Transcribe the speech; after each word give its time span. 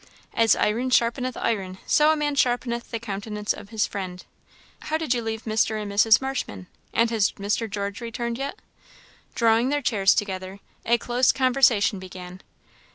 "'As 0.33 0.55
iron 0.55 0.89
sharpeneth 0.89 1.37
iron, 1.37 1.77
so 1.85 2.11
a 2.11 2.15
man 2.15 2.33
sharpeneth 2.33 2.89
the 2.89 2.97
countenance 2.99 3.53
of 3.53 3.69
his 3.69 3.85
friend.' 3.85 4.25
How 4.85 4.97
did 4.97 5.13
you 5.13 5.21
leave 5.21 5.43
Mr. 5.43 5.79
and 5.79 5.91
Mrs. 5.91 6.19
Marshman? 6.19 6.65
and 6.91 7.11
has 7.11 7.33
Mr. 7.33 7.69
George 7.69 8.01
returned 8.01 8.39
yet?" 8.39 8.57
Drawing 9.35 9.69
their 9.69 9.83
chairs 9.83 10.15
together, 10.15 10.59
a 10.87 10.97
close 10.97 11.31
conversation 11.31 11.99
began. 11.99 12.41